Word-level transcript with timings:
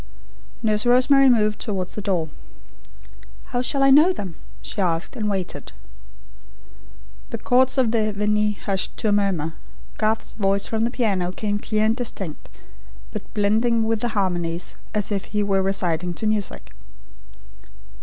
Nurse 0.63 0.87
Rosemary 0.87 1.29
moved 1.29 1.59
towards 1.59 1.93
the 1.93 2.01
door. 2.01 2.29
"How 3.49 3.61
shall 3.61 3.83
I 3.83 3.91
know 3.91 4.11
them?" 4.11 4.35
she 4.63 4.81
asked, 4.81 5.15
and 5.15 5.29
waited. 5.29 5.73
The 7.29 7.37
chords 7.37 7.77
of 7.77 7.91
the 7.91 8.11
Veni 8.11 8.53
hushed 8.53 8.97
to 8.97 9.09
a 9.09 9.11
murmur, 9.11 9.53
Garth's 9.99 10.33
voice 10.33 10.65
from 10.65 10.85
the 10.85 10.89
piano 10.89 11.31
came 11.31 11.59
clear 11.59 11.85
and 11.85 11.95
distinct, 11.95 12.49
but 13.11 13.31
blending 13.35 13.83
with 13.83 13.99
the 13.99 14.07
harmonies 14.17 14.75
as 14.91 15.11
if 15.11 15.25
he 15.25 15.43
were 15.43 15.61
reciting 15.61 16.15
to 16.15 16.25
music. 16.25 16.73